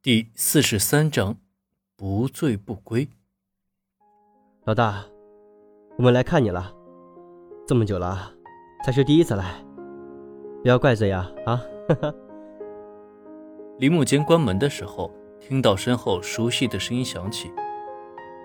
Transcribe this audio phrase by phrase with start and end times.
[0.00, 1.38] 第四十三章，
[1.96, 3.08] 不醉不归。
[4.64, 5.04] 老大，
[5.96, 6.72] 我们来看你了，
[7.66, 8.32] 这么久了，
[8.84, 9.60] 才是第一次来，
[10.62, 11.28] 不要怪罪呀！
[11.44, 12.14] 啊，哈哈。
[13.80, 17.50] 林木间关门的时候，听到身后熟悉的声音响起，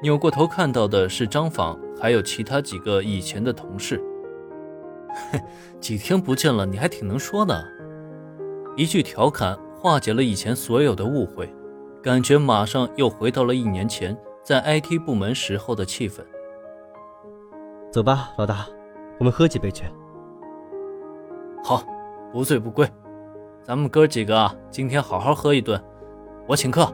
[0.01, 4.04] 扭过头看到的是张访，还有其他几个以前的同事。
[5.31, 5.39] 哼，
[5.79, 7.63] 几天不见了，你还挺能说的，
[8.75, 9.55] 一句调侃。
[9.84, 11.54] 化解了以前所有的误会，
[12.02, 16.21] 感觉马上又回到了一年前在 IT 部门时候的气氛。
[17.92, 18.65] 走吧，老大，
[19.19, 19.83] 我们喝几杯去。
[21.65, 21.83] 好，
[22.32, 22.87] 不醉不归。
[23.61, 25.78] 咱们哥几个啊，今天好好喝一顿，
[26.47, 26.87] 我请客。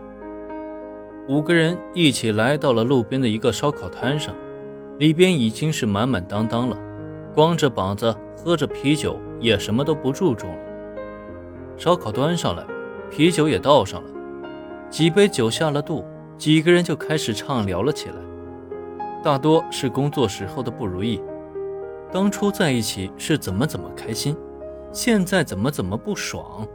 [1.28, 4.34] 五个人一起来到了路边的一个烧烤摊上，
[4.98, 6.76] 里边已经是满满当当了，
[7.36, 10.58] 光着膀子喝着啤酒也什么都不注重了。
[11.78, 12.66] 烧烤端上来。
[13.10, 14.10] 啤酒也倒上了，
[14.90, 16.06] 几杯酒下了肚，
[16.38, 18.16] 几个人就开始畅聊了起来。
[19.24, 21.22] 大多是工作时候的不如意，
[22.12, 24.36] 当初在一起是怎么怎么开心，
[24.92, 26.68] 现在怎么怎么不爽，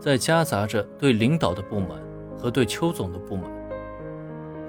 [0.00, 1.90] 再夹杂着对领导的不满
[2.38, 3.44] 和对邱总的不满。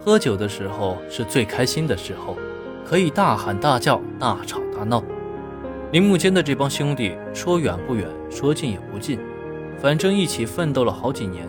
[0.02, 2.35] 喝酒的时候是最开心的时候，
[2.83, 5.02] 可以大喊大叫、大吵大闹。
[5.91, 9.19] 铃木间的这帮兄弟，说远不远，说近也不近。
[9.86, 11.47] 反正一起奋斗了好几年，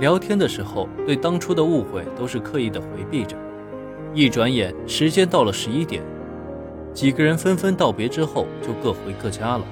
[0.00, 3.34] 聊天的时候对当初的误会都是刻意的回避着。
[4.12, 6.02] 一转眼时间到了十一点，
[6.92, 9.64] 几个人纷纷道别之后就各回各家了。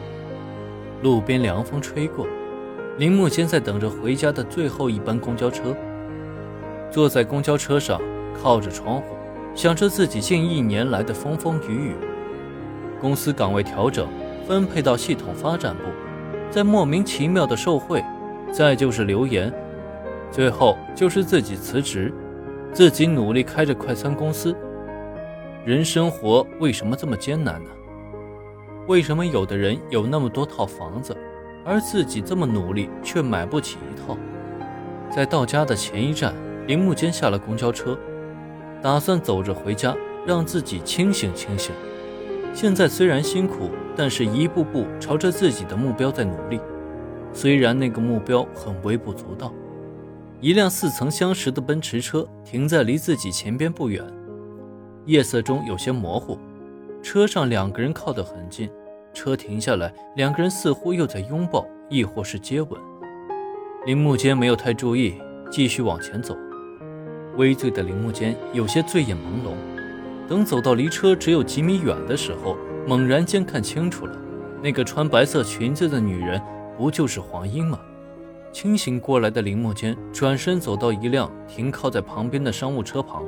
[1.03, 2.27] 路边凉风吹过，
[2.97, 5.77] 林木间在等着回家的最后一班公交车。
[6.91, 8.01] 坐在公交车上，
[8.43, 9.15] 靠着窗户，
[9.55, 11.95] 想着自己近一年来的风风雨雨。
[13.03, 14.09] 公司岗位调整，
[14.49, 15.83] 分配到系统发展部。
[16.51, 18.05] 在莫名其妙的受贿，
[18.51, 19.53] 再就是留言，
[20.31, 22.13] 最后就是自己辞职，
[22.73, 24.57] 自己努力开着快餐公司。
[25.65, 27.71] 人生活为什么这么艰难呢？
[28.87, 31.17] 为什么有的人有那么多套房子，
[31.65, 34.17] 而自己这么努力却买不起一套？
[35.11, 36.33] 在到家的前一站，
[36.67, 37.99] 铃木间下了公交车，
[38.81, 41.75] 打算走着回家，让自己清醒清醒。
[42.57, 46.59] 现在虽然辛苦，但是一步步朝着自己的目标在努力。
[47.31, 49.53] 虽然那个目标很微不足道，
[50.41, 54.03] 一辆似曾相识的奔驰车停在离自己前边不远，
[55.05, 56.39] 夜色中有些模糊。
[57.03, 58.71] 车上两个人靠得很近，
[59.13, 62.71] 车停下来，两个人似乎又在拥抱，亦或是接吻。
[63.85, 65.17] 铃木间没有太注意，
[65.51, 66.35] 继续往前走。
[67.37, 69.76] 微醉的铃木间有些醉眼朦胧。
[70.29, 72.57] 等走到离车只有几米远的时候，
[72.87, 74.17] 猛然间看清楚了，
[74.63, 76.41] 那个穿白色裙子的女人
[76.77, 77.79] 不就是黄英吗？
[78.53, 83.23] 清醒过来的林木间转身走到一辆停靠在旁边的商务车旁。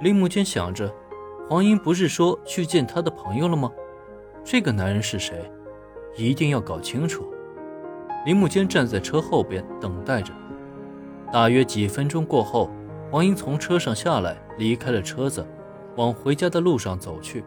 [0.00, 0.92] 林木间想着，
[1.48, 3.70] 黄英不是说去见他的朋友了吗？
[4.44, 5.50] 这个男人是谁？
[6.16, 7.26] 一定要搞清楚。
[8.24, 10.32] 林木间站在车后边等待着。
[11.32, 12.70] 大约几分钟过后，
[13.10, 15.44] 黄英从车上下来，离开了车子。
[15.96, 17.44] 往回家的路上走去，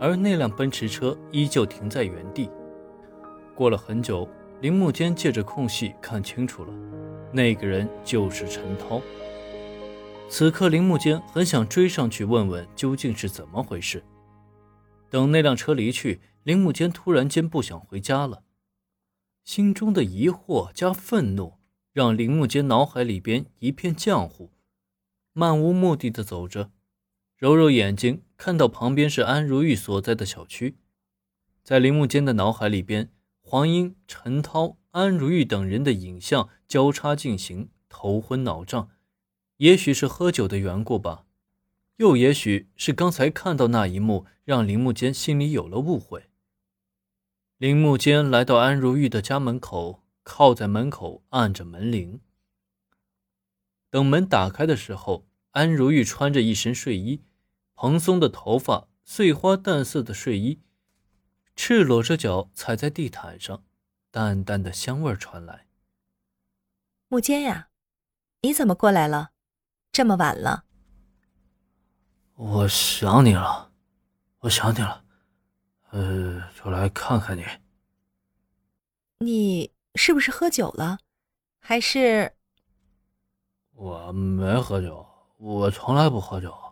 [0.00, 2.50] 而那辆奔驰车依旧停在原地。
[3.54, 4.28] 过了很久，
[4.60, 6.72] 铃木间借着空隙看清楚了，
[7.32, 9.00] 那个人就是陈涛。
[10.28, 14.02] 此刻，铃木间很想追上去问问究竟是怎么回事。
[15.08, 18.42] 等那辆车离去，铃木间突然间不想回家了，
[19.44, 21.54] 心中的疑惑加愤怒
[21.92, 24.50] 让铃木间脑海里边一片浆糊，
[25.32, 26.70] 漫无目的的走着。
[27.36, 30.76] 揉揉眼睛，看到旁边是安如玉所在的小区，
[31.62, 38.88] 在铃木间的脑海里边，黄英、陈涛、安如玉等人的影像交叉进行，头昏脑胀。
[39.58, 41.26] 也许是喝酒的缘故吧，
[41.96, 46.30] 又也许是刚才看到那一幕，让铃木间心里有了误会。
[47.58, 52.20] 铃木间来到安如玉的家门口，靠在门口按着门铃，
[53.90, 57.20] 等门打开的时候，安如玉穿着一身睡衣。
[57.74, 60.62] 蓬松的头发，碎花淡色的睡衣，
[61.56, 63.64] 赤裸着脚踩在地毯上，
[64.10, 65.66] 淡淡的香味传来。
[67.08, 67.68] 木间呀，
[68.42, 69.30] 你怎么过来了？
[69.92, 70.64] 这么晚了。
[72.34, 73.70] 我想你了，
[74.40, 75.04] 我想你了，
[75.90, 77.44] 呃，就来看看你。
[79.18, 80.98] 你是不是喝酒了？
[81.60, 82.34] 还是？
[83.72, 85.06] 我没喝酒，
[85.38, 86.63] 我从来不喝酒。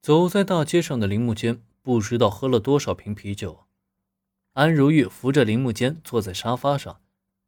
[0.00, 3.66] 走在大街上的铃木间不知道喝了多少瓶啤酒。
[4.54, 7.00] 安如玉扶着铃木间坐在沙发上，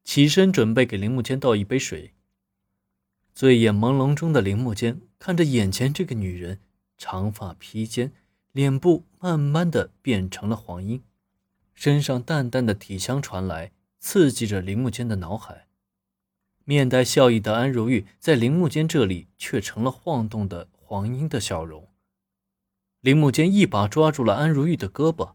[0.04, 2.12] 起身准备给铃木间倒一杯水。
[3.34, 6.60] 醉眼朦胧中的铃木间看着眼前这个女人，
[6.98, 8.12] 长发披肩，
[8.52, 11.02] 脸部慢慢的变成了黄莺，
[11.72, 15.68] 身上淡淡的体香传来，刺激着铃木间的脑海。
[16.64, 21.88] 面带笑意的安如玉在铃木间这里却成了晃动的黄莺的笑容。
[23.02, 25.32] 铃木间一把抓住了安如玉的胳膊，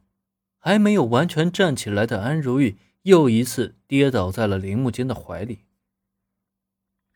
[0.58, 5.60] 还没有完全站起来的安如玉又一次跌倒在了铃木间的怀里。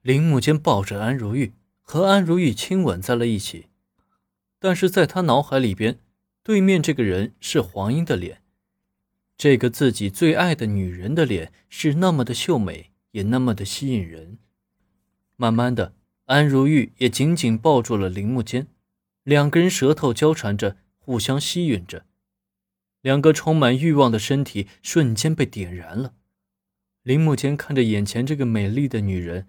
[0.02, 3.68] 铃木间抱着安如玉，和安如玉亲吻在了一起，
[4.60, 6.00] 但是在他脑海里边，
[6.44, 8.42] 对面这个人是黄莺的脸，
[9.38, 14.38] 这个自己最爱的女人的脸是那么的秀美，也那么的吸引人。
[15.38, 15.94] 慢慢的，
[16.26, 18.68] 安如玉也紧紧抱住了铃木间。
[19.24, 22.06] 两个人舌头交缠着，互相吸吮着，
[23.02, 26.16] 两个充满欲望的身体瞬间被点燃了。
[27.04, 29.48] 林木间看着眼前这个美丽的女人，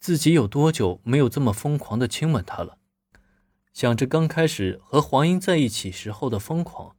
[0.00, 2.78] 自己有多久没有这么疯狂的亲吻她了？
[3.72, 6.96] 想着刚开始和黄英在一起时候的疯狂，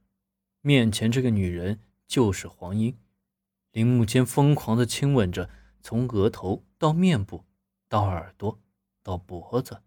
[0.60, 2.96] 面前这个女人就是黄英。
[3.72, 5.50] 林木间疯狂的亲吻着，
[5.82, 7.44] 从额头到面部，
[7.88, 8.60] 到耳朵，
[9.02, 9.82] 到脖子，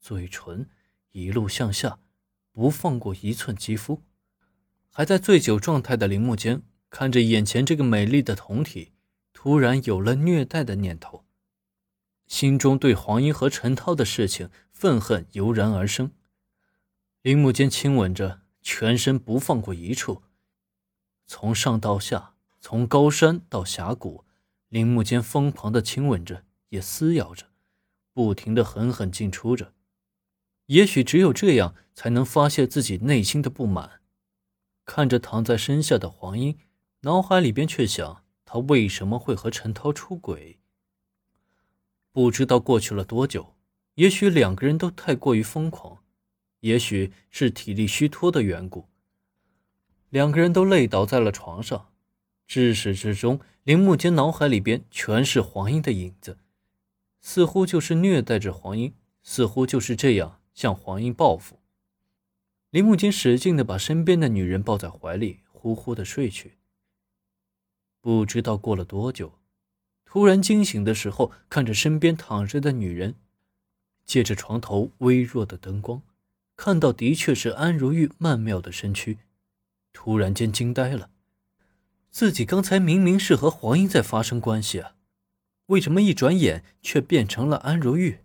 [0.00, 0.68] 嘴唇。
[1.16, 1.98] 一路向下，
[2.52, 4.02] 不放过一寸肌肤。
[4.90, 6.60] 还在醉酒状态的铃木间
[6.90, 8.92] 看着眼前这个美丽的酮体，
[9.32, 11.24] 突然有了虐待的念头，
[12.26, 16.10] 心中对黄英和陈涛的事情愤恨油然而生。
[17.22, 20.22] 铃木间亲吻着，全身不放过一处，
[21.26, 24.26] 从上到下，从高山到峡谷，
[24.68, 27.46] 铃木间疯狂的亲吻着，也撕咬着，
[28.12, 29.72] 不停的狠狠进出着。
[30.66, 34.00] 也许只有这样，才能发泄自己内心的不满。
[34.84, 36.58] 看着躺在身下的黄英，
[37.00, 40.58] 脑海里边却想：他为什么会和陈涛出轨？
[42.12, 43.54] 不知道过去了多久，
[43.94, 46.02] 也许两个人都太过于疯狂，
[46.60, 48.86] 也许是体力虚脱的缘故，
[50.10, 51.88] 两个人都累倒在了床上。
[52.46, 56.38] 至始至终，铃木间脑海里边全是黄英的影子，
[57.20, 60.35] 似乎就是虐待着黄英，似乎就是这样。
[60.56, 61.60] 向黄英报复，
[62.70, 66.54] 林木金使劲的把身边的女人抱在怀里，呼呼的睡去。
[68.00, 69.34] 不知道过了多久，
[70.06, 73.16] 突然惊醒的时候，看着身边躺着的女人，
[74.06, 76.00] 借着床头微弱的灯光，
[76.56, 79.18] 看到的确是安如玉曼妙的身躯，
[79.92, 81.10] 突然间惊呆了。
[82.10, 84.94] 自己刚才明明是和黄英在发生关系啊，
[85.66, 88.20] 为什么一转眼却变成了安如玉？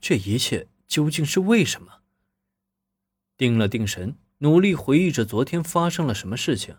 [0.00, 0.66] 这一切。
[0.86, 2.02] 究竟是为什么？
[3.36, 6.76] 定了定神，努力回忆着昨天发生了什么事情。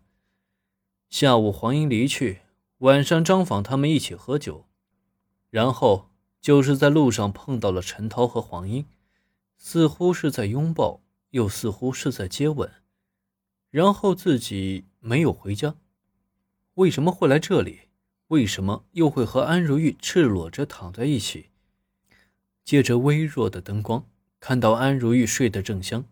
[1.09, 2.41] 下午黄英离去，
[2.79, 4.67] 晚上张访他们一起喝酒，
[5.49, 6.09] 然后
[6.41, 8.85] 就是在路上碰到了陈涛和黄英，
[9.57, 12.71] 似乎是在拥抱，又似乎是在接吻。
[13.69, 15.75] 然后自己没有回家，
[16.75, 17.81] 为什么会来这里？
[18.27, 21.51] 为什么又会和安如玉赤裸着躺在一起？
[22.67, 24.05] 借着微弱的灯光，
[24.41, 26.03] 看到安如玉睡得正香，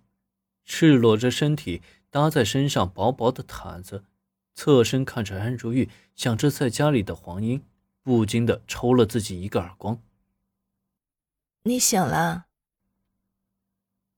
[0.63, 4.05] 赤裸着身体搭在身上薄薄的毯子，
[4.53, 7.61] 侧身看着安如玉，想着在家里的黄英，
[8.03, 10.01] 不禁的抽了自己一个耳光。
[11.63, 12.45] 你醒了？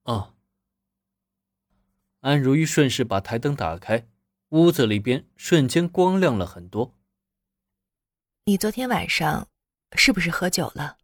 [0.04, 0.36] 啊。
[2.20, 4.08] 安如玉顺势把台灯打开，
[4.50, 6.94] 屋子里边瞬间光亮了很多。
[8.46, 9.48] 你昨天晚上
[9.94, 11.00] 是不是喝酒了？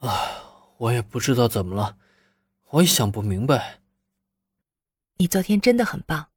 [0.00, 1.98] 啊，我也不知道怎么了，
[2.70, 3.80] 我也想不明白。
[5.16, 6.28] 你昨天真的很棒，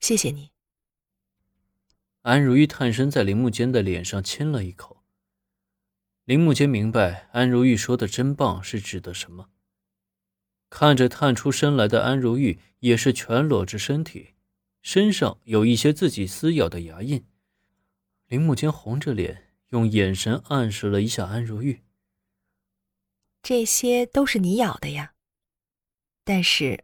[0.00, 0.50] 谢谢你。
[2.22, 5.04] 安如玉探身在林木间的脸上亲了一口。
[6.24, 9.50] 林木间明白安如玉说的“真棒”是指的什么。
[10.68, 14.34] 看着探出身来的安如玉，也是全裸着身体，
[14.82, 17.24] 身上有一些自己撕咬的牙印。
[18.26, 21.84] 林木间红着脸，用眼神暗示了一下安如玉。
[23.48, 25.14] 这些都是你咬的呀，
[26.24, 26.82] 但是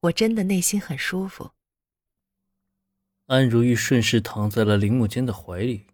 [0.00, 1.52] 我真的内心很舒服。
[3.28, 5.86] 安如玉顺势躺在了林木间的怀里，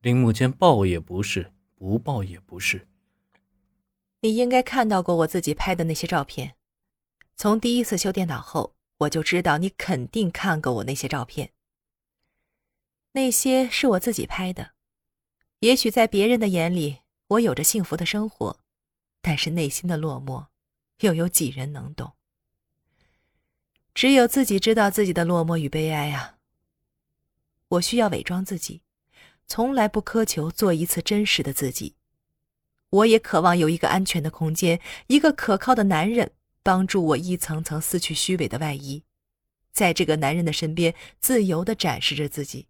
[0.00, 2.86] 林木间抱也不是，不抱也不是。
[4.20, 6.54] 你应该看到过我自己拍的那些照片，
[7.34, 11.50] 从第一次修电脑后，我就知道你肯定看过我那些照片。
[13.10, 14.74] 那些是我自己拍的，
[15.58, 18.60] 也许在别人的眼里，我有着幸福的生活。
[19.28, 20.46] 但是内心的落寞，
[21.00, 22.14] 又有几人能懂？
[23.92, 26.38] 只有自己知道自己的落寞与悲哀啊！
[27.68, 28.80] 我需要伪装自己，
[29.46, 31.96] 从来不苛求做一次真实的自己。
[32.88, 36.32] 我也渴望有一个安全的空间，一个可靠的男人
[36.62, 39.04] 帮助我一层层撕去虚伪的外衣，
[39.70, 42.68] 在这个男人的身边自由的展示着自己。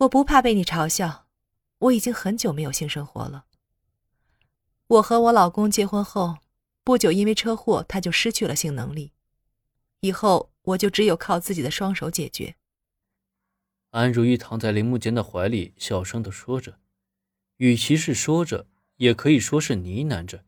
[0.00, 1.26] 我不怕被你嘲笑，
[1.78, 3.46] 我已经很久没有性生活了。
[4.88, 6.38] 我和我老公结婚后
[6.82, 9.12] 不久，因为车祸他就失去了性能力，
[10.00, 12.56] 以后我就只有靠自己的双手解决。
[13.90, 16.78] 安如玉躺在林木间的怀里，小声的说着，
[17.58, 18.66] 与其是说着，
[18.96, 20.44] 也可以说是呢喃着。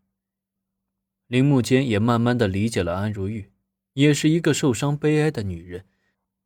[1.26, 3.52] 林木间也慢慢的理解了安如玉，
[3.92, 5.84] 也是一个受伤悲哀的女人，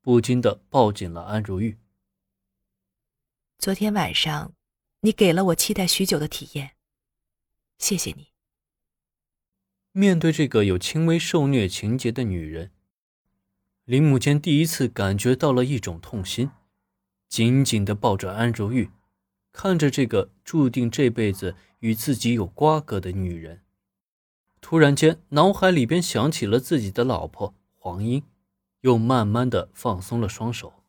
[0.00, 1.78] 不禁的抱紧了安如玉。
[3.58, 4.52] 昨天晚上，
[5.00, 6.72] 你给了我期待许久的体验，
[7.84, 8.28] 谢谢你。
[9.92, 12.70] 面对这个有轻微受虐情节的女人，
[13.84, 16.50] 林木间第一次感觉到了一种痛心，
[17.28, 18.88] 紧紧的抱着安如玉，
[19.52, 23.60] 看着这个注定这辈子与自己有瓜葛的女人，
[24.62, 28.22] 突然间脑海里边想起了自己的老婆黄英，
[28.80, 30.83] 又慢慢的放松了双手。